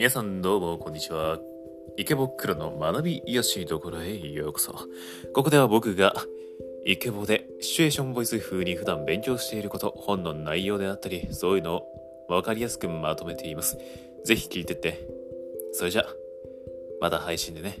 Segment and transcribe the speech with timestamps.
[0.00, 1.38] 皆さんどうもこんにちは。
[1.98, 4.72] 池袋の学び癒しどころへようこそ。
[5.34, 6.14] ここでは僕が
[6.86, 11.86] イケボでシチュエーションボイス風に普段勉強していること、本の内容であったり、そういうのを
[12.30, 13.76] わかりやすくまとめています。
[14.24, 15.06] ぜひ聞いてって。
[15.72, 16.06] それじゃ、
[17.02, 17.76] また配信でね。